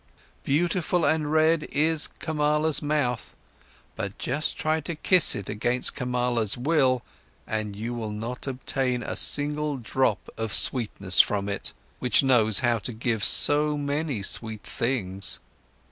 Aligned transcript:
Beautiful 0.43 1.05
and 1.05 1.31
red 1.31 1.67
is 1.71 2.07
Kamala's 2.07 2.81
mouth, 2.81 3.35
but 3.95 4.17
just 4.17 4.57
try 4.57 4.79
to 4.81 4.95
kiss 4.95 5.35
it 5.35 5.47
against 5.47 5.95
Kamala's 5.95 6.57
will, 6.57 7.03
and 7.45 7.75
you 7.75 7.93
will 7.93 8.09
not 8.09 8.47
obtain 8.47 9.03
a 9.03 9.15
single 9.15 9.77
drop 9.77 10.27
of 10.39 10.53
sweetness 10.53 11.19
from 11.19 11.47
it, 11.47 11.71
which 11.99 12.23
knows 12.23 12.61
how 12.61 12.79
to 12.79 12.93
give 12.93 13.23
so 13.23 13.77
many 13.77 14.23
sweet 14.23 14.63
things! 14.63 15.39